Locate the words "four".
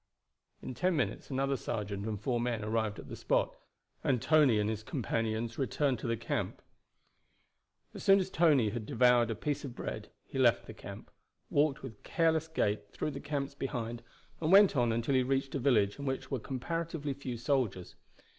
2.19-2.39